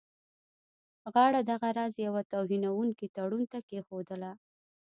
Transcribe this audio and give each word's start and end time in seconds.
غاړه 1.13 1.41
دغه 1.51 1.67
راز 1.77 1.93
یوه 2.05 2.21
توهینونکي 2.31 3.07
تړون 3.15 3.43
ته 3.51 3.57
کښېښودله. 3.67 4.31